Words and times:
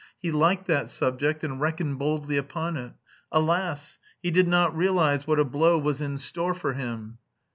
He 0.17 0.31
liked 0.31 0.65
that 0.65 0.89
subject 0.89 1.43
and 1.43 1.61
reckoned 1.61 1.99
boldly 1.99 2.35
upon 2.35 2.75
it. 2.75 2.93
Alas! 3.31 3.99
he 4.19 4.31
did 4.31 4.47
not 4.47 4.75
realise 4.75 5.27
what 5.27 5.37
a 5.37 5.45
blow 5.45 5.77
was 5.77 6.01
in 6.01 6.17
store 6.17 6.55
for 6.55 6.73
him. 6.73 7.19